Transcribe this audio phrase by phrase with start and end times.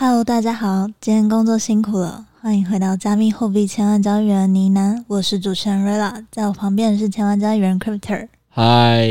[0.00, 8.28] Hello，大家好，今天工作辛苦了，欢迎回到加密货币千万交易员呢喃，我是主持人 Rella，在我旁边是千万交易员 Cryptor。
[8.48, 9.08] 嗨，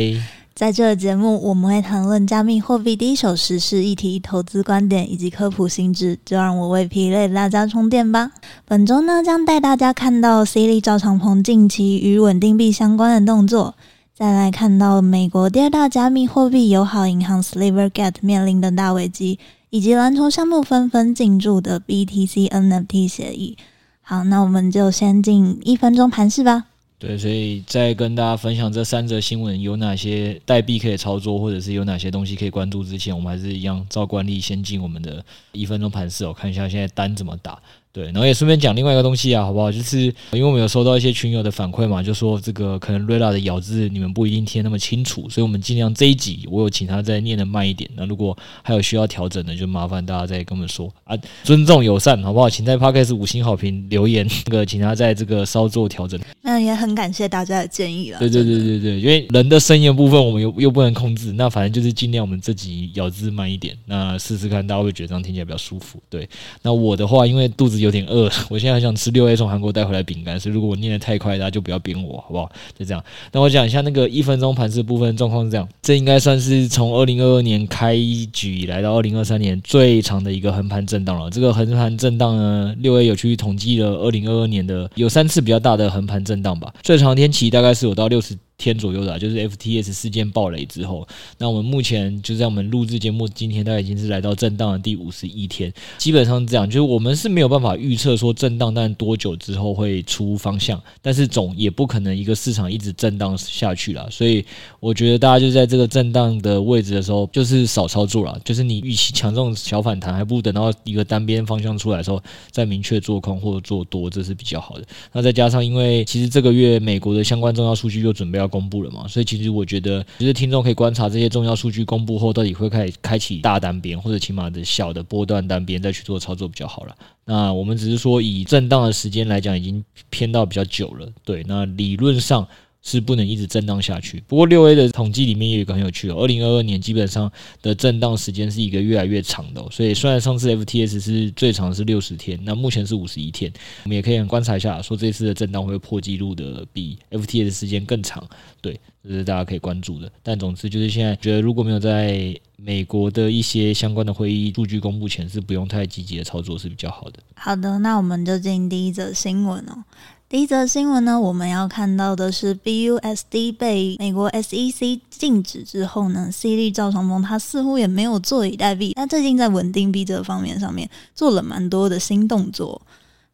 [0.55, 8.31] 在这个节目，我们会谈论加密货币第一手时事议题、投资观点以及科普新知，就让我为疲累的大家充电吧。
[8.63, 13.75] 本周呢，将带大家看到 C 利赵长鹏近期与稳定币相关的动作，
[14.15, 19.37] 再来看到美国第二大加密货币友好银行 Silvergate 面临的大危机。
[19.69, 23.57] 以及蓝筹项目纷纷进驻的 BTC NFT 协议。
[24.01, 26.65] 好，那我们就先进一分钟盘试吧。
[26.99, 37.61] 对，所以在跟大家分享这三则新闻有哪些代币可以操作，或者是有哪些东西可以关注之前，我们还是一样照惯例先进我们的一分钟盘试，我，看一下现在单怎么打。
[37.97, 39.71] 对，然后也顺便讲另外一个东西啊，好不好？
[39.71, 47.89] 就是因为我们有收到一些群友的反馈嘛，就说这个可能 Rella 的咬字你们不一定听那么清楚，所以我们尽量这一集我有请他再念的慢一点。
[47.95, 52.47] 那如果还有需要调整的，就麻烦大家再跟我们说啊，尊重友善，好不好？
[52.47, 56.19] 请在 Podcast 五星好评留言，那个请他在这个稍作调整。
[56.43, 58.19] 那也很感谢大家的建议了。
[58.19, 65.99] 对对对对对，因为人的声音的部分我们又又不能控制，那反正就是尽量我们这集咬字慢一点，那试试看大家会觉得这样听起来比较舒服。
[66.11, 66.29] 对，
[66.61, 72.51] 那我的话因为肚子有有点饿，我现在很想吃六 A 从韩国带回来饼干，所以如果我念得太快，大家就不要编我，好不好？
[72.77, 73.03] 就这样。
[73.31, 77.95] 那我讲一下那个一分钟盘势部分状况是这样，这应该算是从二零二二年开
[78.31, 81.29] 局以来到二零二三年最长的一个横盘震荡了。
[81.29, 88.37] 这个横盘震荡呢，六 A 有去统计了二零二二年的有三次比较大的横盘震荡吧，最长天期大概是有到六十。
[88.57, 95.71] 天左右的、就是 FTS 事件爆雷之后，那我们目前就在我们录制节目今天，大概已经是来到震荡的第五十一天。
[95.99, 104.09] 基本上这样，就是我们是没有办法预测说震荡但多久之后会出方向，但是总也不可能一个市场一直震荡下去了。
[104.09, 104.43] 所以
[104.79, 108.41] 我觉得大家就在这个震荡的位置的时候，就是少操作了。
[108.43, 114.83] 就是你预期强这种小反弹，还不如等到一个单边方向出来的时候再明确做空或者做多，这是比较好的。
[115.13, 118.46] 那再加上因为其实这个月美国的相关重要数据又准备要。
[118.47, 119.07] 公布了嘛？
[119.07, 126.95] 所以其实我觉得，其实听众可以观察这些重要数据公布后，到底会开始开启大单边，或者起码的小的波段单边再去做操作比较好了。
[127.25, 131.07] 那我们只是说，以震荡的时间来讲，已经偏到比较久了。
[131.25, 132.47] 对，那理论上。
[132.87, 134.23] 是不能一直震荡下去。
[134.27, 137.29] 不过六 A 的统计里面也有一个很有趣哦，二零二二年基本上
[137.61, 139.61] 的震荡时间是一个越来越长的。
[139.69, 143.51] 所以虽然上次 FTS 是最长是六十天，那目前是五十一天，
[143.83, 148.25] 我们也可以观察一下，说这次的震荡会破纪录的比 FTS 时间更长。
[148.61, 150.09] 对，这是大家可以关注的。
[150.23, 157.19] 但总之就是现在觉得，如果没有在美国的一些相关的会议数据公布前，是不用太积极的操作是比较好的。
[157.35, 159.83] 好的，那我们就进第一则新闻哦。
[160.29, 172.81] 第一则新闻呢，我们要看到的是 BUSD 被美国 SEC 禁止之后呢，C 利赵长鹏他似乎也没有坐以待毙，他最近在稳定币这方面上面做了蛮多的新动作。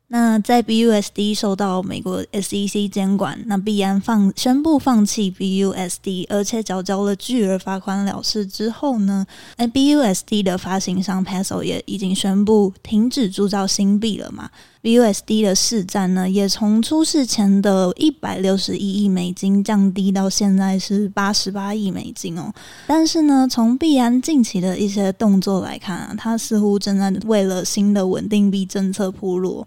[0.10, 14.52] 那在 BUSD 受到美国 SEC 监管，那币安放宣布放弃 BUSD，而且缴交了巨额罚款了事之后呢，哎，BUSD 的发行商 Paxos 也已经宣布停止铸造新币了嘛。
[14.84, 22.52] BUSD 的市占呢，也从出事前的一百六十一亿美金降低到现在是八十八亿美金哦。
[22.86, 29.66] 但是呢，从币安近期的一些动作来看啊，它似乎正在为了新的稳定币政策铺路。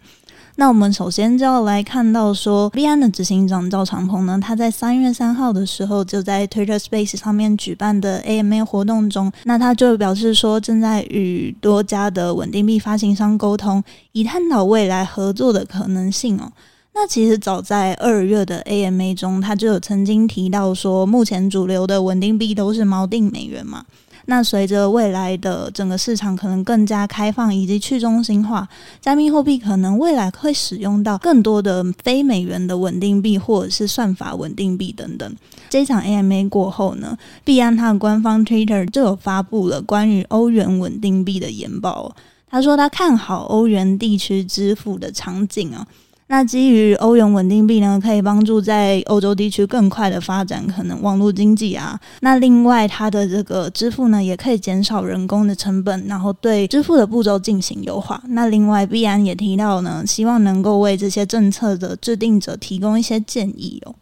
[0.59, 16.51] 那我们首先就要来看到说，币安的执行长赵长鹏呢，他在三月三号的时候就在 Twitter Space 上面举办的 AMA 活动中，那他就表示说，正在与多家的稳定币发行商沟通，以探讨未来合作的可能性哦。
[16.95, 23.85] 那其实早在二月的 AMA 中，他就有曾经提到说，目前主流的稳定币都是锚定美元嘛。
[24.27, 28.69] 那随着未来的整个市场可能更加开放以及去中心化，
[29.01, 35.37] 加密货币可能未来会使用到更多的非美元的稳定币或者是算法稳定币等等。
[35.71, 42.15] 这场 AMA 过后呢，币安它的官方 Twitter 就有发布了关于欧元稳定币的研报。
[42.49, 45.87] 他说他看好欧元地区支付的场景啊。
[46.29, 51.99] 那基于欧元稳定币呢，可以帮助在欧洲地区更快的发展可能网络经济啊。
[52.21, 58.21] 那另外，它的这个支付呢，也可以减少人工的成本，然后对支付的步骤进行优化。
[58.31, 63.95] 那另外，必然也提到呢，希望能够为这些政策的制定者提供一些建议哦。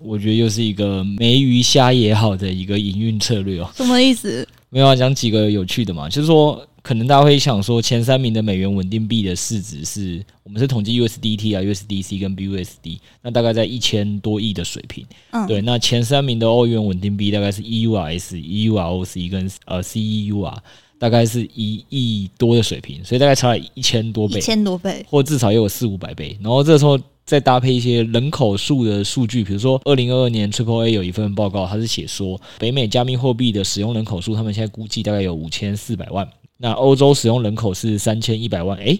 [0.00, 3.70] 我觉得又是一个没鱼虾也好的一个营运策略哦。
[3.76, 4.44] 什么意思？
[4.70, 6.60] 没有啊，讲几个有趣的嘛，就是说。
[6.82, 15.06] 可能大家会想说，前三名的美元稳定币的市值是我们是统计 USDT 啊、USDC 跟 BUSD，那大概在一千多亿的水平。
[15.30, 15.60] 嗯，对。
[15.62, 20.56] 那前三名的欧元稳定币大概是 EURS、EUROC 跟呃 CEUR，
[20.98, 26.36] 大概是一亿多的水平，所以大概差了一千多倍，一千多倍，或至少也有四五百倍。
[26.42, 26.98] 然后这时候。
[27.24, 36.28] 再搭配一些人口数的数据，比如说二零二二年 Triple A 有一份报告，它是写说北美加密货币的使用人口数，他们现在估计大概有五千四百万。
[36.62, 38.98] 那欧洲使用人口是三千一百万，诶，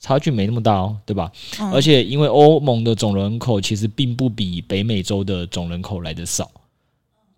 [0.00, 1.30] 差距没那么大哦，对吧？
[1.60, 1.72] 嗯。
[1.72, 6.50] 而且因为欧盟的总人口其实并不比北美洲的总人口来的少。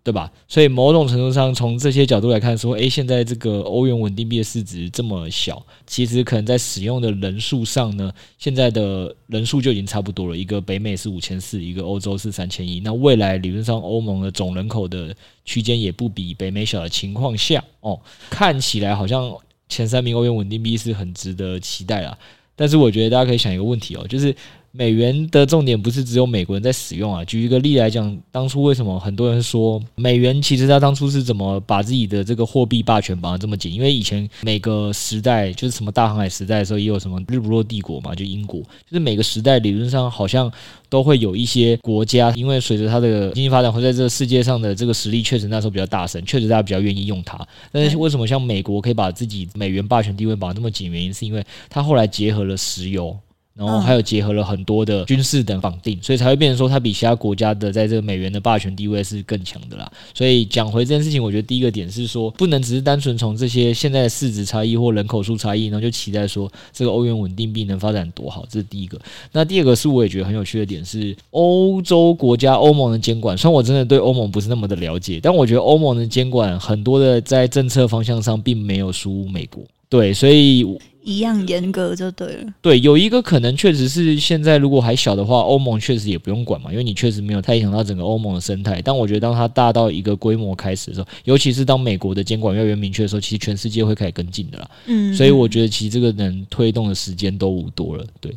[0.03, 0.31] 对吧？
[0.47, 10.37] 所以某种程度上，从这些角度来看，说，诶，现在这个欧元稳定币的市值这么小，其实可能在使用的人数上呢，现在的人数就已经差不多了。
[10.37, 12.79] 一个北美是五千四，一个欧洲是三千一。
[12.79, 15.13] 那未来理论上，欧盟的总人口的
[15.43, 17.99] 区间也不比北美小的情况下，哦，
[18.29, 19.29] 看起来好像
[19.69, 22.17] 前三名欧元稳定币是很值得期待啦。
[22.55, 24.35] 但是我觉得大家可以想一个问题哦，就是。
[24.71, 27.25] 美元的重点不是只有美国人在使用啊。
[27.25, 33.73] 举一个例来讲，当初为什么很多人说美元其实它当初是怎么把自己的这个货币霸权绑得这么紧？
[33.73, 40.51] 因为以前每个时代就是什么大航海时代的时候，也有什么日不落帝国嘛，就英国，就是每个时代理论上好像
[40.89, 47.39] 都会有一些国家，因为随着它的经济发展，会在这个世界上的这个实力确实那时候比较大声，确实大家比较愿意用它。
[47.71, 50.91] 但是为什么像美国可以把自己美元霸权地位绑得这么紧？
[50.91, 53.17] 原因是因为它后来结合了石油。
[53.57, 59.91] 然后还有结合了很多的军事等绑定，所以才会变成说它比其他国家的在这个美元的霸权地位是更强的啦。
[60.13, 68.45] 所以讲回这件事情，我觉得第一个点是说，不能只是单纯从这些现在的市值差异或人口数差异，然后就期待说这个欧元稳定币能发展多好。
[68.47, 68.99] 这是第一个。
[69.31, 79.63] 那第二个是我也觉得很有趣的点是，欧洲国家欧盟的监管，虽然我真的对欧盟不是那么的了解，但我觉得欧盟的监管很多的在政策方向上并没有输美国。
[79.89, 80.63] 对，所以。
[81.07, 82.53] 一样严格就对了。
[82.61, 88.81] 对，有一个可能确实是现在如果还小的话，欧盟确实也不用管嘛，因为你确实没有太影响到整个欧盟的生态。
[88.81, 94.69] 但我觉得当它大到一个规模开始的时候，尤其是当美国的监管越来越明确的时候，其实全世界会开始跟进的啦。
[94.87, 98.05] 嗯，所以我觉得其实这个能推动的时间都无多了。
[98.19, 98.35] 对，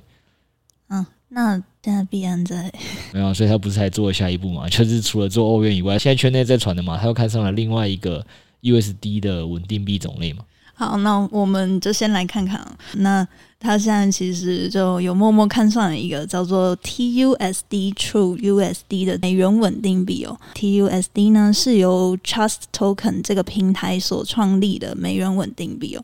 [0.91, 2.73] 嗯，那现在必然在
[3.13, 4.69] 没有，所以他不是还做了下一步嘛？
[4.69, 8.25] 就是除了做欧元以外，现在圈内在传的嘛，他又看上了另外一个
[8.63, 10.45] USD 的稳定币种类嘛。
[10.81, 12.59] 好，那我们就先来看看。
[12.95, 13.27] 那
[13.59, 20.35] 他现在其实就有默默看上了一个叫做 TUSD True USD 的美元稳定币哦。
[20.55, 26.03] TUSD 呢是由 Trust Token 这个平台所创立的美元稳定币哦。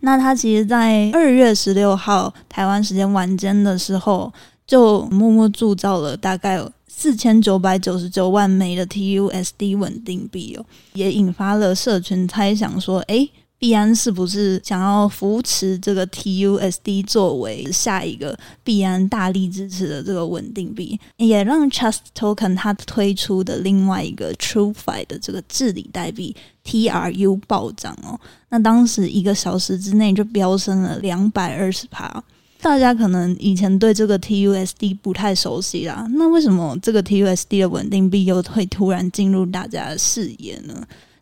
[0.00, 4.30] 那它其实，在二月十六号台湾时间晚间的时候，
[4.66, 13.30] 就默默铸造了大概四千九百九十九万枚的 TUSD 稳定币哦，也引发了社群猜想说，诶。
[13.58, 26.34] 币安是不是想要扶持这个 TUSD 作为下一个币安大力支持的这个稳定币，也让 Trust Token 它推出的另外一个 TrueFi 的这个治理代币
[26.64, 28.18] TRU 暴涨哦。
[28.48, 32.22] 那当时一个小时之内就飙升了两百二十趴。
[32.60, 40.74] 大家可能以前对这个 TUSD 不太熟悉啦，那为什么这个 TUSD 的稳定币又会突然进入大家的视野呢？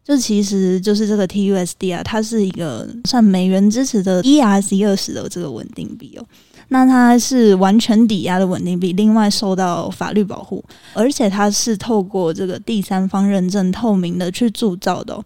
[0.06, 6.25] 就其实就是这个 TUSD 啊，它是一个算美元支持的 ERC 二十的这个稳定币哦。
[6.69, 10.64] 那它是完全抵押的稳定币，另外受到法律保护，
[10.95, 15.25] 而且它是透过这个第三方认证透明的去铸造的哦。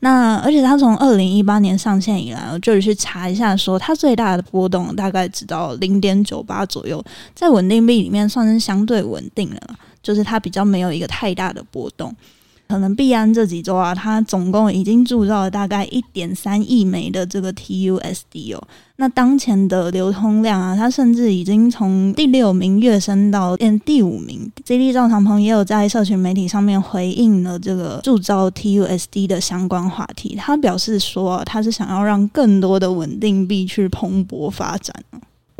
[0.00, 9.60] 那而且它从二零一八年上线以来，我就去查一下，说它最大的波动大概只到零点九八左右，在稳定币里面算是相对稳定了，
[10.02, 12.14] 就是它比较没有一个太大的波动。
[12.70, 18.62] 可能币安这几周啊，它总共已经铸造了大概一点三亿枚的这个 TUSD 哦。
[18.94, 24.48] 那当前的流通量啊，它甚至已经从第六名跃升到第五名。
[24.64, 34.94] ZD 赵长鹏也有在社群媒体上面回应了这个铸造 TUSD 的相关话题，他表示说，他是想要让更多的稳定币去蓬勃发展。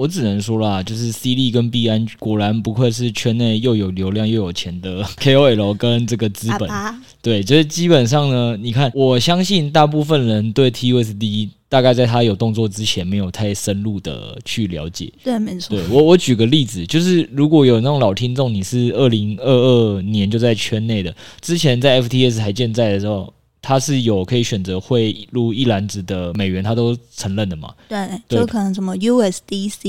[0.00, 6.70] 我只能说啦，就是 C 利跟 B 安果然不愧是圈内又有流量又有钱的 KOL 跟这个资本。
[6.70, 15.12] 啊、对，就是基本上呢，你看，我相信大部分人对 TUSD 大概在他有动作之前没有太深入的去了解。
[15.22, 15.76] 对，没错。
[15.76, 23.30] 对，我我举个例子，就是如果有那种老听众，你是二零二二年就在圈内的，之前在 FTS 还健在的时候。
[23.62, 27.74] 它是有可以选择汇入一篮子的美元，他都承认的嘛？
[27.88, 29.82] 对，就可能什么 USDC、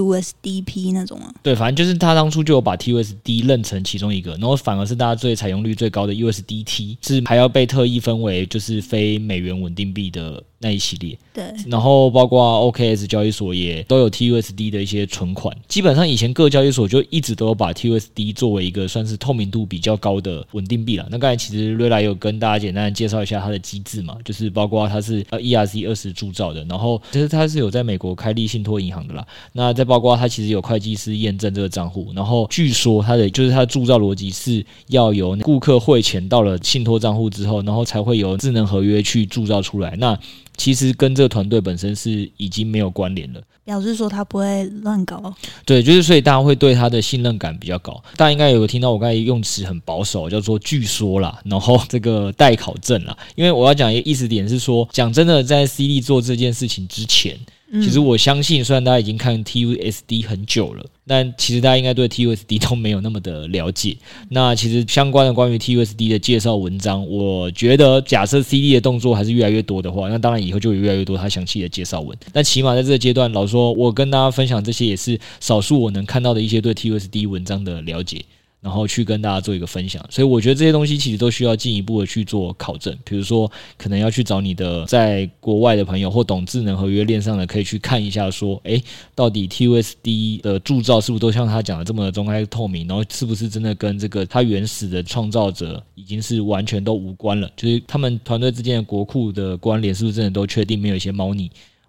[0.00, 1.34] USDP 那种啊。
[1.42, 15.56] 对，反正就是他当初就有把 TUSD 认成其中一个，然后反而是大家最采用率最高的 USDT 是还要被特意分为就是非美元稳定币的那一系列，对，然后包括 OKS 交易所也都有 TUSD 的一些存款。
[15.68, 21.06] 基本上以前各交易所就一直都有把 TUSD 作为一个算是透明度比较高的稳定币了。
[21.10, 29.24] 那刚才其实瑞拉有跟大家简单的介绍一下它的机制嘛，就是包括它是呃 ERC 二十铸造的，然后其实它是有在美国开立信托银行的啦。
[29.52, 39.94] 那再包括它其实有会计师验证这个账户，然后据说它的就是它的铸造逻辑是要由顾客汇钱到了信托账户之后，然后才会有智能合约去铸造出来。
[39.98, 40.18] 那
[40.58, 45.32] 其实跟这个团队本身是已经没有关联了，表示说他不会乱搞。
[45.64, 48.02] 对，就是所以大家会对他的信任感比较高。
[48.16, 53.16] 大家应该有听到我刚才用词很保守，叫做据说啦，然后这个待考证啦。
[53.36, 57.38] 因为我要讲一个意思点是说，讲真的，在 C D 做这件事情之前。
[57.70, 63.94] 其实我相信，虽然大家已经看 TUSD 很久了，但其实大家应该对 TUSD 都没有那么的了解。
[64.30, 72.16] 那其实相关的关于 TUSD 的介绍文章，我觉得假设 CD 的动作还是越来越多的话，那当然以后就有越来越多它详细的介绍文。
[72.32, 78.24] 但起码在这个阶段，老说，我跟大家分享这些也是少数我能看到的一些对 TUSD 文章的了解。
[78.60, 82.96] 然后去跟大家做一个分享，所以我觉得这些东西其实都需要进一步的去做考证。
[83.04, 88.82] 比如说，可能要去找你的在国外的朋友或懂智能合约链上的，可以去看一下，说，诶，
[89.14, 92.88] 到底 TUSD 的铸造是不是都像他讲的这么的公开透明？
[92.88, 97.48] 然后是不是真的跟这个他原始的创造者已经是完全都无关了？
[97.56, 101.48] 就是他们团队之间的国库的关联是不是真的都确定没有一些猫腻？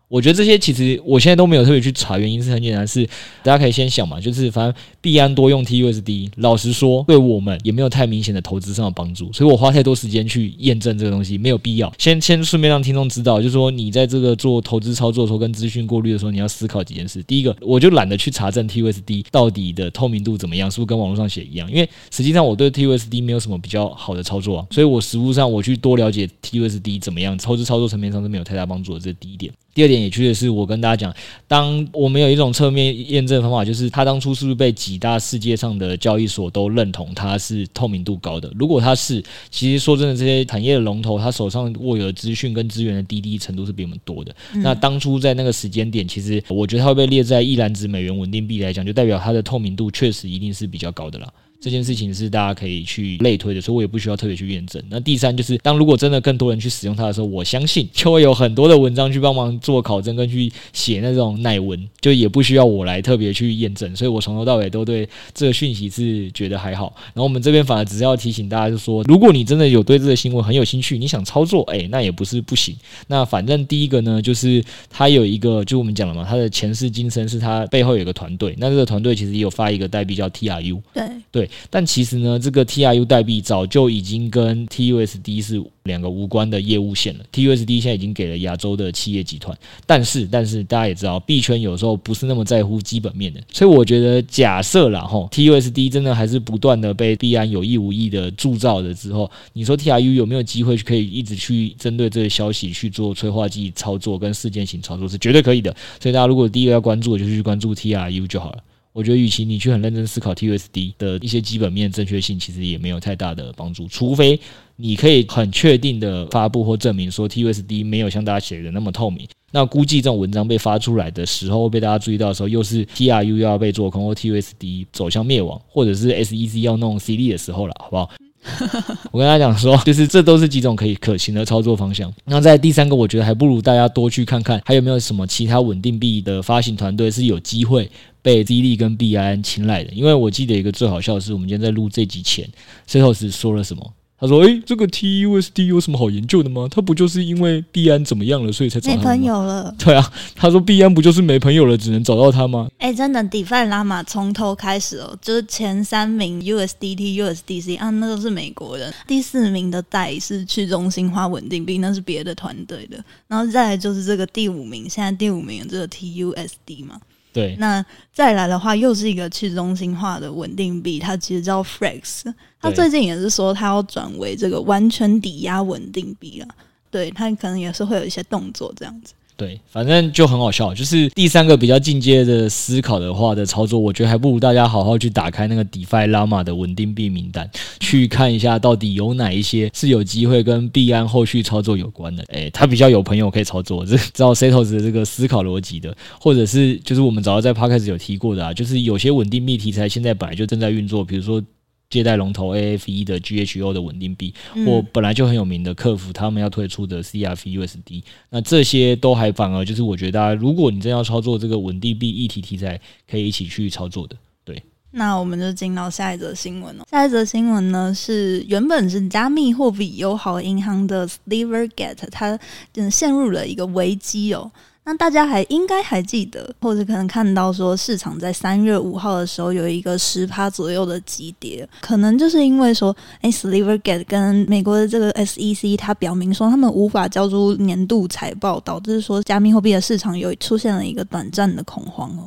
[0.10, 3.06] 我觉得这些其实我现在都没有特别去查，原因是很简单，是
[3.44, 11.94] 大家可以先想嘛，就是反正币安多用 TUSD，老实说对我们也没有太明显的投资上的帮助，所以我花太多时间去验证这个东西没有必要。
[12.00, 17.22] 先先顺便让听众知道，就是说你在这个做投资操作的时候跟资讯过滤的时候，你要思考几件事。
[17.24, 21.70] 第一个，我就懒得去查证 TUSD 到底的透明度怎么样，是不是跟网络上写一样？
[21.72, 29.54] 因为实际上我对 TUSD 没有什么比较好的操作啊，所以我实物上我去多了解 TUSD 怎么样，投资操作层面上是没有太大帮助的，这是第一点。
[29.74, 31.16] 第二点也确实是我跟大家讲，
[31.48, 38.52] 当我们有一种侧面验证方法，就是他当初是不是被几大世界上的交易所都认同他是透明度高的？
[38.56, 44.36] 如果他是，其实说真的，这些产业的龙头，他手上握有的资讯跟资源的滴滴程度是比我们多的。
[44.54, 51.32] 嗯、那当初在那个时间点，其实我觉得他会被列在一篮子美元稳定币来讲，就代表它的透明度确实一定是比较高的啦。
[51.62, 54.82] 这件事情是大家可以去类推的，所以我也不需要特别去验证。
[54.90, 63.94] 那第三就是，当如果真的更多人去使用它的时候，我相信就会有很多的文章去帮忙做考证，跟去写那种奶文，就也不需要我来特别去验证。
[63.94, 66.94] 所以我从头到尾都对这个讯息是觉得还好。
[67.08, 72.74] 然后我们这边反而只是要提醒大家，就说，如果你真的有对这个新闻很有兴趣，你想操作，哎，那也不是不行。
[73.08, 78.56] 那反正第一个呢，就是它有一个，就我们讲了嘛，它的前世今生是它背后有一个团队。
[78.58, 81.49] 那这个团队其实也有发一个代币叫 TRU，对对。
[81.70, 87.26] 但其实呢，这个 TRU 代币早就已经跟 TUSD 是两个无关的业务线了。
[87.32, 105.76] TUSD 现在已经给了亚洲的企业集团，但是但是大家也知道，币圈有时候不是那么在乎基本面的，所以我觉得假设啦吼，TUSD 真的还是不断的被币安有意无意的铸造了之后，你说 TRU 有没有机会可以一直去针对这个消息去做催化剂操作跟事件型操作，是绝对可以的。
[106.00, 108.58] 所以大家如果第一个要关注的，就去关注 TRU 就好了。
[108.92, 113.88] 我觉得，与其你去很认真思考 TUSD 的一些基本面正确性，其实也没有太大的帮助。
[113.88, 114.40] 除非
[114.76, 119.28] 你可以很确定的发布或证明说 TUSD 没有像大家写的那么透明。
[119.52, 128.10] 那估计这种文章被发出来的时候，被大家注意到的时候，又是 TRU 要被做空或 TUSD 走向灭亡，或者是 SEC 要弄 CD 的时候了，好不好？
[129.12, 132.12] 我跟大家讲说，就是这都是几种可以可行的操作方向。
[132.26, 137.90] 那在第三个，我觉得还不如大家多去看看，还有没有什么其他稳定币的发行团队是有机会
[138.30, 139.92] 被 D 利跟币安青睐的。
[139.94, 142.48] 因为我记得一个最好笑的是，我们今天在录这集前
[142.88, 143.94] ，Setos 说了什么？
[144.22, 146.68] 他说：“诶，这个 TUSD 有什么好研究的吗？
[146.70, 149.02] 他不就是因为币安怎么样了，所以才找他吗？
[149.02, 149.74] 没朋友了？
[149.80, 152.70] 对啊，他说币安不就是没朋友了，只能找到他吗？
[152.80, 158.94] 诶，真的，DeFi Llama 从头开始哦，就是前三名 USDT、USDC 啊，那都是美国人。
[159.08, 163.02] 第四名的代是去中心化稳定币，那是别的团队的。
[163.30, 167.00] 然后再来就是这个第五名，现在第五名的这个 TUSD 嘛。”
[167.32, 172.34] 对，那再来的话，又是一个去中心化的稳定币，它其实叫 Frax。
[172.60, 176.48] 它最近也是说，它要转为这个完全抵押稳定币了。
[176.90, 179.14] 对，它可能也是会有一些动作这样子。
[179.40, 180.74] 对，反正就很好笑。
[180.74, 192.22] 就是第三个比较进阶的思考的话的操作，我觉得还不如大家好好去打开那个 DeFi Llama 的稳定币名单，去看一下到底有哪一些是有机会跟币安后续操作有关的。
[192.34, 201.42] 诶，他比较有朋友可以操作，这知道 Setos 的这个思考逻辑的，或者是就是我们早就在 Podcast 有提过的啊，就是有些稳定币题材现在本来就正在运作，比如说。
[201.90, 204.32] 借贷龙头 AFE 的 GHO 的稳定币，
[204.66, 212.80] 或本来就很有名的客服他们要推出的 CRFUSD，那这些都还反而就是我觉得大家，如果你真要操作这个稳定币议题题材，
[213.10, 214.16] 可以一起去操作的。
[214.46, 216.86] 对，那我们就进到下一则新闻了。
[216.92, 222.40] 下一则新闻呢是原本是加密货币友好银行的 Silvergate，它
[222.76, 224.52] 嗯陷入了一个危机哦。
[224.90, 242.26] 那大家还应该还记得，或者可能看到说，市场在三月五号的时候有一个十趴左右的急跌，可能就是因为说，哎，Silvergate 跟美国的这个 SEC，它表明说他们无法交出年度财报，导致说加密货币的市场有出现了一个短暂的恐慌哦。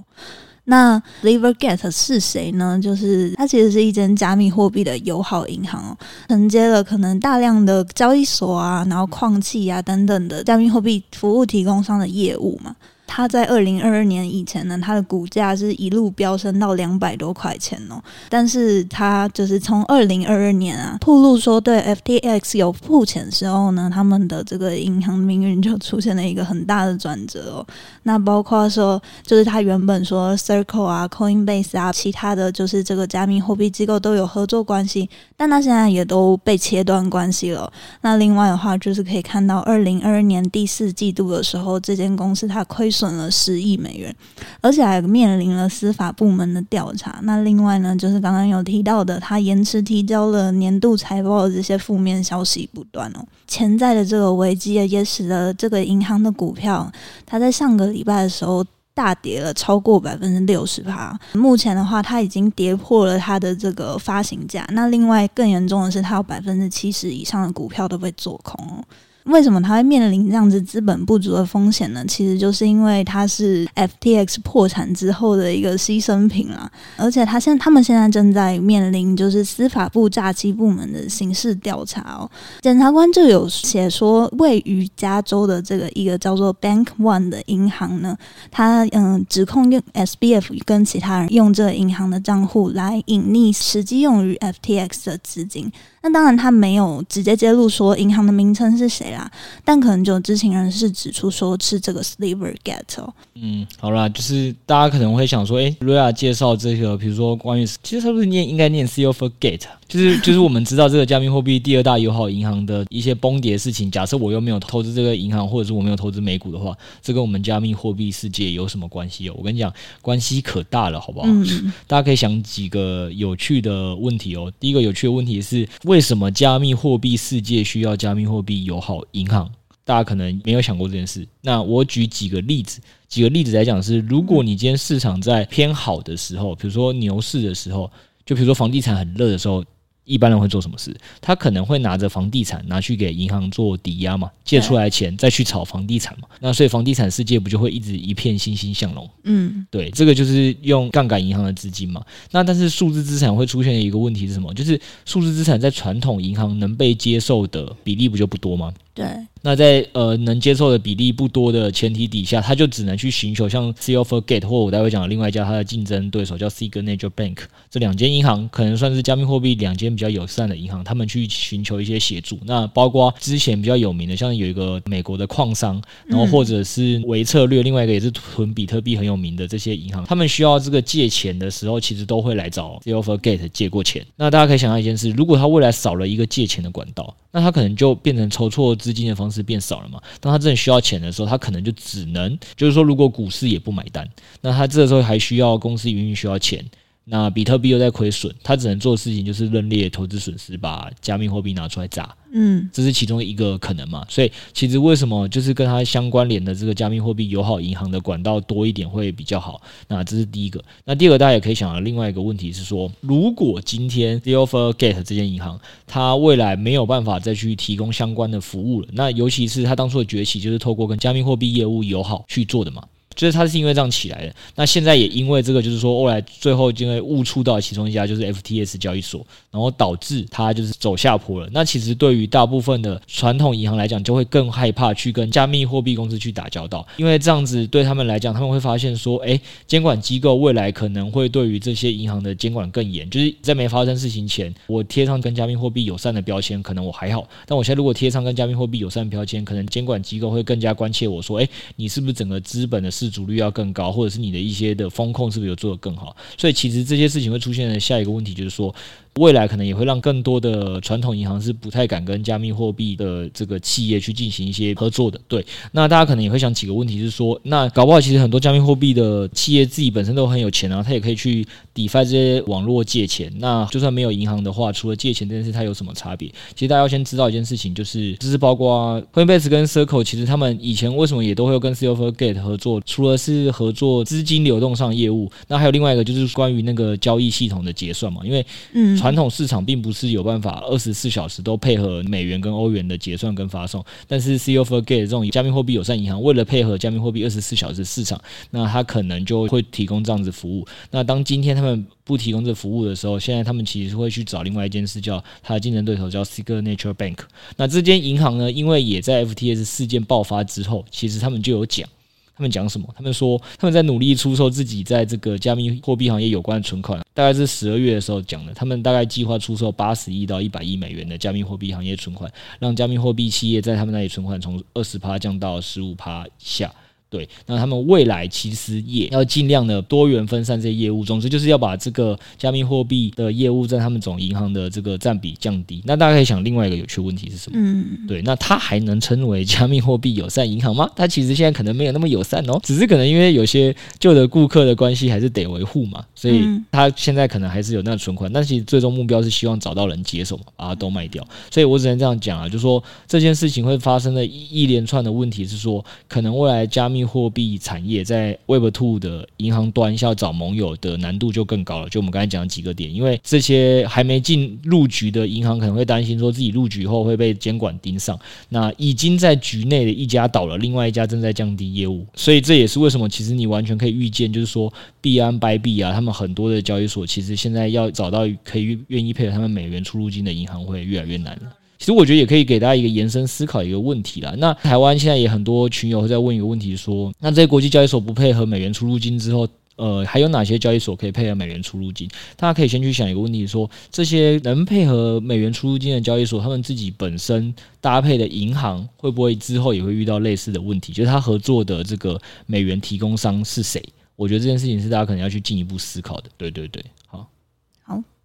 [0.73, 2.81] 那 Livergate 是谁呢？
[2.83, 5.95] 就是它其实是一间加密货币的友好银行，
[6.29, 12.75] 承接了可能大量的交易所啊，然后矿器啊等等的加密货币服务提供商的业务嘛。
[13.15, 18.03] 它在二零二二年以前呢，它的股价是一路飙升到两百多块钱哦。
[18.31, 27.67] 但是它就是从二零二二年啊，透露说对 FTX 有付钱时候呢，他们的这个银行命运就出现了一个很大的转折哦。
[28.05, 37.71] 那包括说，就是它原本说 Circle 啊、Coinbase 啊，其他的就是这个加密货币机构都有合作关系，但它现在也都被切断关系了。
[38.01, 43.02] 那另外的话，就是可以看到二零二二年第四季度的时候，这间公司它亏损。
[43.03, 44.15] 损了十亿美元，
[44.61, 47.19] 而且还面临了司法部门的调查。
[47.25, 53.27] 那另外呢，就是刚刚有提到的，他延迟提交了年度财报的这些负面消息不断哦。
[53.49, 56.89] 潜在的这个危机也使得这个银行的股票，
[57.27, 61.19] 它在上个礼拜的时候大跌了超过百分之六十趴。
[61.33, 64.65] 目前的话，它已经跌破了它的这个发行价。
[64.71, 68.85] 那另外更严重的是，它有百分之七十以上的股票都被做空哦。
[69.25, 72.05] 为什么它会面临这样子资本不足的风险呢？
[72.07, 82.31] 其实就是因为它是 FTX 破产之后的一个牺牲品啦，而且他现他们现在正在面临就是司法部诈欺部门的刑事调查哦。
[82.61, 88.17] 检察官就有写说，位于加州的这个一个叫做 Bank One 的银行呢，
[88.51, 95.71] 他嗯指控用 SBF 跟其他人用这个银行的账户来隐匿实际用于 FTX 的资金。
[96.03, 99.31] 那当然，他没有直接揭露说银行的名称是谁啦，
[99.65, 103.15] 但可能就有知情人士指出说是这个 Silvergate 哦。
[103.35, 109.63] 嗯，好啦，就是大家可能会想说，诶，瑞亚介绍这个，比如说关于，其实他不是念应该念 Silvergate，
[109.93, 113.91] 就是就是我们知道这个加密货币第二大友好银行的一些崩跌事情。
[113.91, 119.35] 假设我又没有投资这个银行，或者是我没有投资美股的话，这跟我们加密货币世界有什么关系哦？
[119.37, 121.27] 我跟你讲，关系可大了，好不好？
[121.29, 124.51] 嗯，大家可以想几个有趣的问题哦。
[124.59, 125.69] 第一个有趣的问题是。
[125.85, 129.51] 为什么加密货币世界需要加密货币友好银行？
[129.85, 131.29] 大家可能没有想过这件事。
[131.43, 137.91] 那我举几个例子，几个例子来讲是：如果你今天市场在偏好的时候，比如说牛市的时候，
[138.25, 139.63] 就比如说房地产很热的时候。
[140.05, 140.95] 一般人会做什么事？
[141.21, 146.29] 他可能会拿着房地产拿去给银行做抵押嘛，借出来钱再去炒房地产嘛。
[146.41, 149.09] 那所以房地产世界不就会一直一片欣欣向荣？
[149.25, 152.03] 嗯，对，这个就是用杠杆银行的资金嘛。
[152.31, 154.53] 那但是数字资产会出现的一个问题是什么？
[154.55, 158.73] 就是数字资产在传统银行能被接受的比例不就不多吗？
[158.95, 159.07] 对。
[159.45, 172.39] 那在呃能接受的比例不多的前提底下，他就只能去寻求像 Silvergate 或我待会讲的另外一家他的竞争对手叫 Signature Bank 这两间银行，可能算是加密货币两间比较友善的银行，他们去寻求一些协助。
[172.45, 184.07] 那包括之前比较有名的，像有一个美国的矿商，然后或者是维策略，另外一个也是囤比特币很有名的这些银行，他们需要这个借钱的时候，其实都会来找 Silvergate 借过钱。
[184.15, 189.43] 那大家可以想象一件事，如果他未来少了一个借钱的管道，那他可能就变成筹措资金的方式。
[189.43, 190.01] 变少了嘛？
[190.21, 194.09] 当他真的需要钱的时候，他可能就只能，就是说，如果股市也不买单，
[194.41, 196.65] 那他这个时候还需要公司营运需要钱。
[197.05, 202.15] 那比特币又在亏损，他只能做的事情就是认列投资损失，把加密货币拿出来砸。
[202.35, 204.07] 嗯，这是其中一个可能嘛。
[204.09, 209.61] 所以其实为什么就是跟它相关联的这个加密货币友好银行的管道多一点会比较好？
[209.89, 210.63] 那这是第一个。
[210.85, 222.85] 那第二个大家也可以想到另外一个问题是说，如果今天 The Offer Gate 这间银行它未来没有办法再去提供相关的服务了，那尤其是它当初的崛起就是透过跟加密货币业务友好去做的嘛。
[223.15, 231.49] 就是它是因为这样起来的，那现在也因为这个，就是说后来最后因为误触到其中一家就是 FTS 交易所，然后导致它就是走下坡了。
[231.53, 243.09] 那其实对于大部分的传统银行来讲，就会更害怕去跟加密货币公司去打交道，因为这样子对他们来讲，他们会发现说，诶，监管机构未来可能会对于这些银行的监管更严。
[243.11, 252.91] 就是在没发生事情前，我贴上跟加密货币友善的标签，可能我还好，但我现在如果贴上跟加密货币友善的标签，可能监管机构会更加关切我说，诶，你是不是整个资本的？
[253.03, 256.15] 自主率要更高，或者是你的一些的风控是不是有做的更好？
[256.39, 258.73] 所以其实这些事情会出现的下一个问题就是说，
[259.19, 265.21] 未来可能也会让更多的传统银行是不太敢跟加密货币的这个企业去进行一些合作的。
[265.29, 273.33] 对，那大家可能也会想几个问题是说，那搞不好其实很多加密货币的企业自己本身都很有钱啊，他也可以去 DeFi 这些网络借钱。
[273.39, 276.29] 那就算没有银行的话，除了借钱这件事，它有什么差别？
[276.55, 282.81] 其实大家要先知道一件事情，就是就是包括 Coinbase 跟 Circle，其实他们以前为什么也都会跟 Silvergate 合作？
[282.87, 288.23] 除了是合作资金流动上业务，那还有另外一个就是关于那个交易系统的结算嘛。
[288.25, 300.65] 因为嗯，传统市场并不是有办法二十四小时都配合美元跟欧元的结算跟发送，但是 Silvergate 这种加密货币友善银行为了配合加密货币二十四小时市场，那它可能就会提供这样子服务。
[300.93, 307.19] 那当今天他们不提供这服务的时候，现在他们其实会去找另外一件事，叫他的竞争对手叫 Signature Bank。
[307.57, 311.89] 那这间银行呢，因为也在 FTS 事件爆发之后，其实他们就有讲，
[312.35, 312.89] 他们讲什么？
[312.97, 318.53] 他们说他们在努力出售自己在这个加密货币行业有关的存款，大概是十二月的时候讲的。
[318.55, 326.73] 他们大概计划出售八十亿到一百亿美元的加密货币行业存款，让加密货币企业在他们那里存款从二十趴降到十五趴下。
[327.13, 335.83] 对，那他们未来其实也要尽量的多元分散这些业务，总之就是要把这个加密货币的业务在他们总银行的这个占比降低。
[335.85, 337.59] 那大家可以想，另外一个有趣问题是什么？
[337.61, 340.89] 嗯，对，那它还能称为加密货币友善银行吗？
[340.97, 351.23] 它其实现在可能没有那么友善哦，只是可能因为有些旧的顾客的关系还是得维护嘛，所以它现在可能还是有那个存款，但其实最终目标是希望找到人接手嘛，把它都卖掉。
[351.51, 361.89] 所以我只能这样讲啊，就是说这件事情会发生的一一连串的问题是说，可能未来加密货币产业在 Web Two 的银行端要找盟友的难度就更高了。
[361.89, 368.19] 就我们刚才讲的几个点，因为这些还没进入局的银行可能会担心说自己入局后会被监管盯上。
[368.49, 381.43] 那已经在局内的一家倒了，另外一家正在降低业务，所以这也是为什么其实你完全可以预见，就是说币安、白币啊，他们很多的交易所其实现在要找到可以愿意配合他们美元出入金的银行会越来越难了。
[381.83, 384.33] 其实我觉得也可以给大家一个延伸思考一个问题啦。
[384.39, 392.09] 那台湾现在也很多群友会在问一个问题说，那这些国际交易所不配合美元出入金之后，呃，还有哪些交易所可以配合美元出入金？
[392.37, 400.93] 大家可以先去想一个问题，说这些能配合美元出入金的交易所，他们自己本身搭配的银行会不会之后也会遇到类似的问题？
[400.93, 402.17] 就是他合作的这个
[402.47, 403.83] 美元提供商是谁？
[404.15, 406.31] 我觉得这件事情是大家可能要去进一步思考的。
[406.37, 407.27] 对对对，好。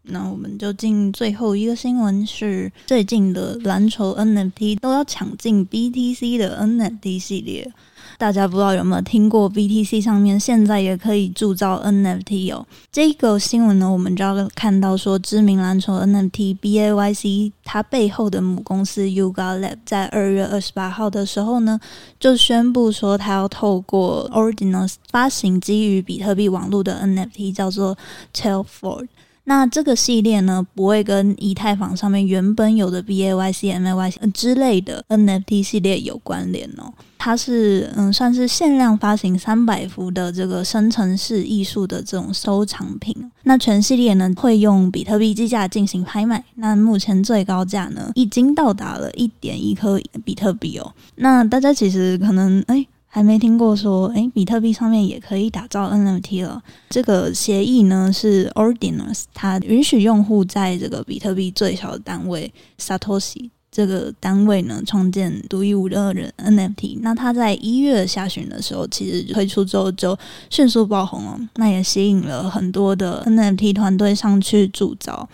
[0.09, 7.71] 那我们就进最后一个新闻，是最近的蓝筹 NFT 都要抢进 BTC 的 NFT 系列。
[8.17, 12.65] 大家不知道有没有听过 BTC 上面现在也可以铸造 NFT 哦。
[12.91, 21.79] 这个新闻呢，我们就要看到说，知名蓝筹 NFT BAYC 它背后的母公司 Yuga Lab 在二月二十八号的时候呢，
[22.19, 27.97] 就宣布说，它要透过 Ordinals 发行基于比特币网络的 NFT，叫做
[28.33, 29.07] Telford。
[29.49, 36.91] 那这个系列呢，不会跟以太坊上面原本有的 BAYC、MAYC 之类的 NFT 系列有关联哦。
[37.17, 43.15] 它是嗯，算是限量发行三百幅的这个生成式艺术的这种收藏品。
[43.43, 46.43] 那全系列呢，会用比特币计价进行拍卖。
[46.55, 50.93] 那目前最高价呢，已经到达了一点一颗比特币哦。
[51.15, 52.75] 那大家其实可能哎。
[52.75, 56.61] 诶还没听过说，诶，比特币上面也可以打造 NFT 了。
[56.87, 66.99] 这个协议呢是 Ordinals，它允许用户在这个比特币最小的单位 Satoshi 这个单位呢创建独一无二的 NFT。
[67.01, 70.15] 那它在一月下旬的时候，其实推出之后就
[70.51, 75.27] 迅速爆红了，那也吸引了很多的 NFT 团队上去铸造。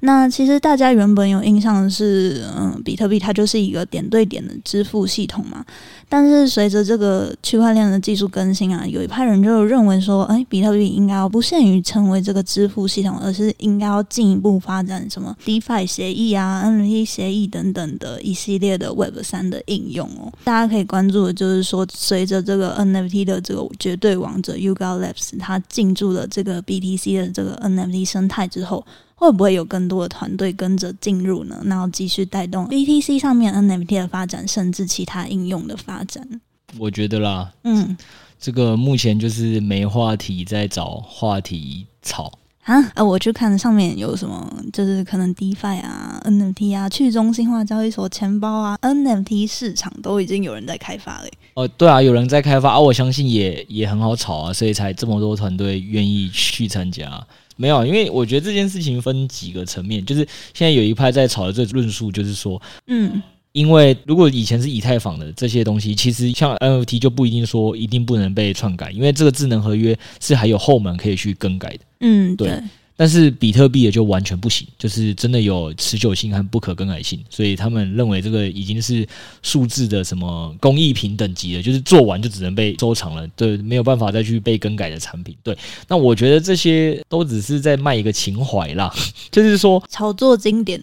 [0.00, 5.64] 那其实大家原本有印象的是，嗯，比特币它就是一个点对点的支付系统嘛。
[6.08, 20.32] 但是随着这个区块链的技术更新啊，有一派人就认为说，哎，比特币应该要不限于成为这个支付系统，而是应该要进一步发展什么 DeFi 协议啊、NFT 协议等等的一系列的 Web 三的应用哦。
[20.44, 28.86] 大家可以关注的就是说，随着这个 NFT 的这个绝对王者 Yuga Labs 它进驻了这个 BTC 的这个 NFT 生态之后。
[29.16, 31.60] 会不会有更多的团队跟着进入呢？
[31.64, 36.40] 然后继续带动 BTC 上面 NFT 的发展，甚至其他应用的发展？
[36.78, 37.96] 我觉得啦，嗯，
[38.38, 42.30] 这个目前就是没话题，在找话题炒
[42.66, 43.02] 啊啊！
[43.02, 51.28] 我去看上面有什么，就是可能 DeFi 啊、NFT 啊、去中心化交易所、钱包啊、NFT 市场都已经有人在开发了。
[51.54, 57.24] 哦，对啊，有人在开发啊，我相信也也很好炒啊，所以才这么多团队愿意去参加。
[57.54, 63.22] 没有，因为我觉得这件事情分几个层面，就是现在有一派在炒的这论述，就是说，嗯，
[63.56, 72.48] 因为如果以前是以太坊的这些东西，其实像 NFT 就不一定说一定不能被篡改，因为这个智能合约是还有后门可以去更改的，嗯，对。
[72.48, 72.62] 对
[72.98, 79.06] 但是比特币也就完全不行，就是真的有持久性和不可更改性，所以他们认为这个已经是
[79.42, 85.36] 数字的什么工艺品等级的，就是做完就只能被收藏了，对，没有办法再去被更改的产品。
[85.42, 85.54] 对，
[85.86, 88.90] 那我觉得这些都只是在卖一个情怀啦，
[89.30, 90.82] 就是说炒作经典。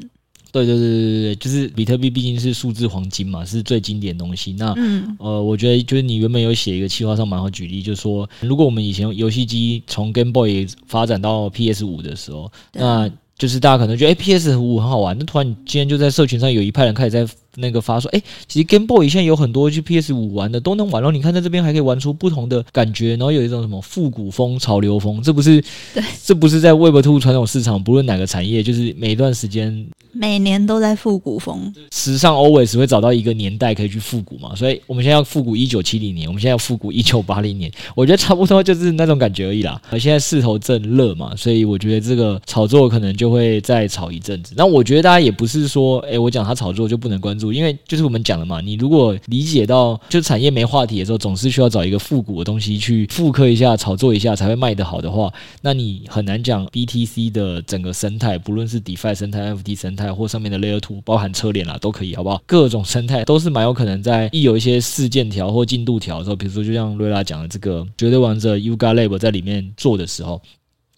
[0.53, 4.53] 对对对对对对，就是比特币毕竟是数字黄金嘛，是最经典的东西。
[4.53, 17.27] 那、嗯、呃，我觉得就是你原本有写一个企划上蛮好举例，就是说如果我们以前游戏机从 Game Boy 发展到 PS 五的时候，那就是大家可能觉得哎 PS 五很好玩，那突然今天就在社群上有一派人开始在。
[17.55, 39.79] 那个发说，哎，其实 Game Boy 现在有很多去 PS 五玩的都能玩，然后你看在这边还可以玩出不同的感觉，然后有一种什么复古风、潮流风，这不是，对，这不是在 Web Two 传统市场，不论哪个产业，就是每一段时间每年都在复古风，时尚 always 会找到一个年代可以去复古嘛，所以我们现在要复古一九七零年，我们现在要复古一九八零年，我觉得差不多就是那种感觉而已啦。
[39.91, 44.55] 而现在势头正热嘛，所以我觉得这个炒作可能就就会再炒一阵子。
[44.57, 48.23] 那我觉得大家也不是说，哎，我讲他炒作就不能关注，因为就是我们。
[48.23, 55.29] 讲了嘛，你如果理解到，就产业没话题的时候，总是需要找一个复古的东西去复刻一下、炒作一下，才会卖得好的话，
[55.61, 62.41] 那你很难讲 BTC 的整个生态，不论是 DeFi 生态、FT 生态或上面的 Layer Two，包含车联啦，都可以，好不好？
[62.45, 70.41] 各种生态都是蛮有可能在一有一些事件条或进度条的时候，比如说就像瑞拉讲的这个绝对王者 Yuga Lab 在里面做的时候。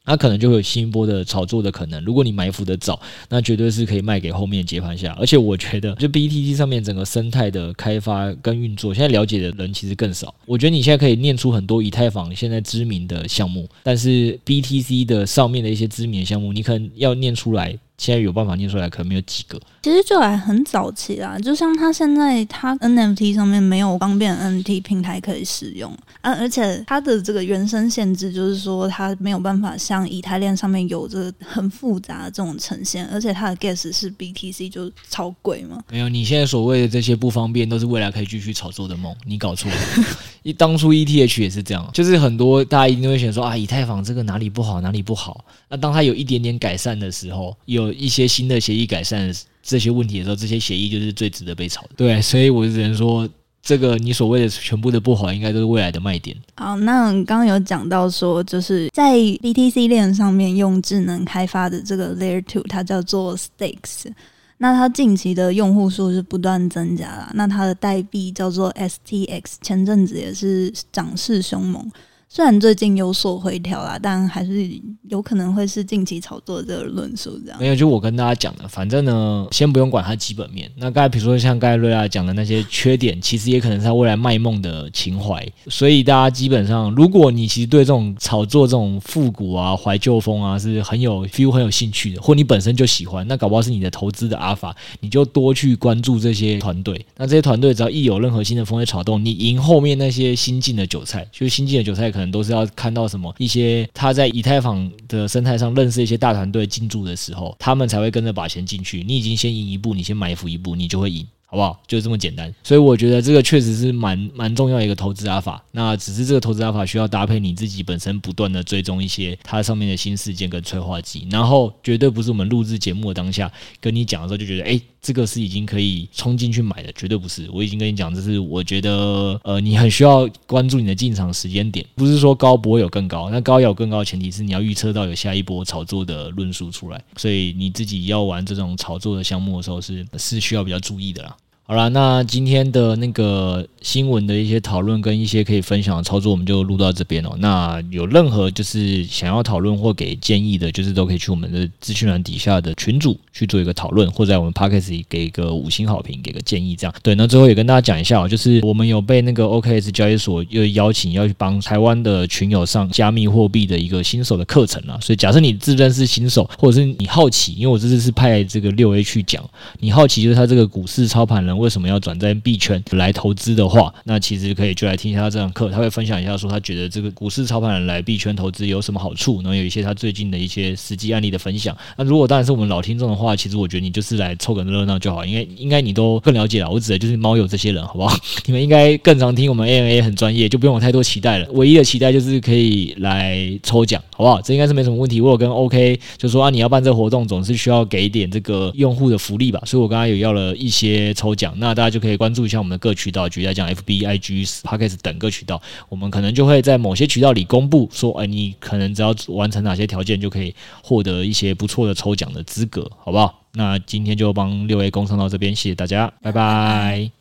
[0.06, 2.04] 那可能就会有新一波的炒作的可能。
[2.04, 5.16] 如果你埋伏的早，那绝对是可以卖给后面接盘侠。
[5.20, 10.34] 而且我觉得，就 BTC 上面整个生态的开发跟运作，现在了解的人其实更少。
[10.46, 17.78] 我觉得你现在可以念出很多以太坊现在知名的项目，但是 BTC 的上面的一些知名的项目，你可能要念出来。
[17.98, 19.60] 现在有办法念出来，可能没有几个。
[19.82, 35.80] 其实就还很早期啦，就像他现在他 NFT 上面没有方便 NFT 平台可以使用啊，而且它的这个原生限制就是说它没有办法像以太链上面有着很复杂的这种呈现，而且它的 gas 是 BTC 就超贵嘛。
[35.92, 39.78] 没有，你现在所谓的这些不方便，都是未来可以继续炒作的梦，你搞错了。
[40.42, 45.46] 一当初 ETH 也是这样，就是很多大家一定会选说啊，以太坊这个哪里不好，哪里不好。
[45.70, 51.90] 那当它有一点点改善的时候，有有一些新的协议改善这些问题的时候，这些协议就是最值得被炒的。
[51.96, 53.28] 对，所以我只能说，
[53.62, 56.36] 这个你所谓的全部的不好，应该都是未来的卖点。
[56.56, 64.12] 好，那刚刚有讲到说，就是在 BTC 链上面用智能开发的这个 Layer Two，它叫做 Stakes。
[64.58, 67.32] 那它近期的用户数是不断增加啦。
[67.34, 71.92] 那它的代币叫做 STX，前阵子也是涨势凶猛。
[72.36, 74.70] 虽然最近有所回调啦，但还是
[75.08, 77.58] 有可能会是近期炒作的这个论述这样。
[77.58, 80.70] 没有，就我跟大家讲的，反正呢，先不用管它基本面。
[80.76, 85.48] 那刚才比如说像盖瑞啊讲的那些缺点，其实也可能是他未来卖梦的情怀。
[85.70, 97.06] 所以大家基本上，如果你其实对这种炒作、这种复古啊、怀旧风啊是很有 feel、很有兴趣的，或你本身就喜欢，那搞不好是你的投资的阿法，你就多去关注这些团队。
[97.16, 102.25] 那这些团队只要一有任何新的风吹草动，你赢后面那些新进的韭菜，就是新进的韭菜可能。
[102.30, 109.04] 都是要看到什么一些他在以太坊的生态上认识一些大团队进驻的时候，他们才会跟着把钱进去。
[109.04, 111.26] 你已经先赢一步，你先埋伏一步，你就会赢。
[111.56, 111.82] 好不好？
[111.88, 115.64] 就这么简单，所以我觉得这个确实是蛮蛮重要一个投资阿法。
[115.72, 127.50] 那只是这个投资阿法需要搭配你自己本身不断的追踪一些它上面的新事件跟催化剂，然后绝对不是我们录制节目的当下跟你讲的时候就觉得，哎，这个是已经可以冲进去买的，绝对不是。
[127.54, 141.38] 我已经跟你讲，这是我觉得，呃，你很需要关注你的进场时间点，不是说高不会有更高，那高有更高的前提是你要预测到有下一波炒作的论述出来，所以你自己要玩这种炒作的项目的时候是是需要比较注意的啦。
[141.68, 147.32] 好啦，那今天的那个新闻的一些讨论跟一些可以分享的操作，我们就录到这边哦。
[147.40, 156.94] 那有任何就是想要讨论或给建议的，就是都可以去我们的资讯栏底下的群组去做一个讨论，或在我们 Podcast 里给一个五星好评，给个建议这样。
[157.02, 165.00] 对，那最后也跟大家讲一下哦，就是我们有被那个 OKS 交易所又邀请要去帮台湾的群友上加密货币的一个新手的课程啊。
[165.02, 169.44] 所以假设你自认是新手，或者是你好奇，因为我这次是派这个六 A 去讲，
[169.80, 171.55] 你好奇就是他这个股市操盘人。
[171.58, 181.76] 为什么要转战币圈来投资的话，那其实可以就来听一下他这堂课，他会分享一下说他觉得这个股市操盘人来币圈投资有什么好处，然后有一些他最近的一些实际案例的分享。
[181.98, 186.70] 那如果当然是我们老听众的话，其实我觉得你就是来凑个热闹就好，因为应该你都更了解了。
[186.70, 188.16] 我指的就是猫友这些人，好不好？
[188.46, 191.48] 你们应该更常听我们 AMA 很专业，就不用有太多期待了。
[191.52, 194.42] 唯一的期待就是可以来抽奖，好不好？
[194.42, 195.22] 这应该是没什么问题。
[195.22, 201.45] 我有跟 OK 就说啊，你要办这活动，总是需要给一点这个用户的福利吧，所以我刚刚有要了一些抽奖。
[201.58, 213.42] 那大家就可以关注一下我们的各渠道，举例来讲，FB、IG、Pockets 等各渠道，我们可能就会在某些渠道里公布说，哎，你可能只要完成哪些条件，就可以获得一些不错的抽奖的资格，好不好？
[213.54, 217.15] 那今天就帮六位工商到这边，谢谢大家，拜拜。